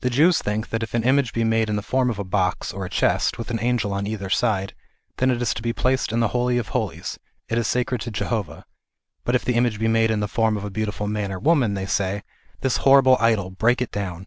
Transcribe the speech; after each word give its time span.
The 0.00 0.10
Jews 0.10 0.42
think 0.42 0.70
that 0.70 0.82
if 0.82 0.92
an 0.92 1.04
image 1.04 1.32
be 1.32 1.44
made 1.44 1.68
in 1.70 1.76
the 1.76 1.82
form 1.84 2.10
of 2.10 2.18
a 2.18 2.24
box, 2.24 2.72
or 2.72 2.84
a 2.84 2.90
chest, 2.90 3.38
with 3.38 3.52
an 3.52 3.60
angel 3.60 3.92
on 3.92 4.04
either 4.04 4.28
side, 4.28 4.74
then 5.18 5.30
it 5.30 5.40
is 5.40 5.54
to 5.54 5.62
be 5.62 5.72
placed 5.72 6.10
in 6.10 6.18
the 6.18 6.26
Holy 6.34 6.58
of 6.58 6.70
Holies; 6.70 7.16
it 7.48 7.56
is 7.56 7.68
sacred 7.68 8.00
to 8.00 8.10
Jehovah; 8.10 8.64
but 9.22 9.36
if 9.36 9.44
the 9.44 9.54
image 9.54 9.78
be 9.78 9.86
made 9.86 10.10
in 10.10 10.18
the 10.18 10.26
form 10.26 10.56
of 10.56 10.64
a 10.64 10.68
beautiful 10.70 11.06
man 11.06 11.30
or 11.30 11.38
woman, 11.38 11.74
they 11.74 11.86
say" 11.86 12.24
This 12.62 12.78
horri 12.78 13.04
ble 13.04 13.16
idol; 13.20 13.50
break 13.52 13.80
it 13.80 13.92
down 13.92 14.26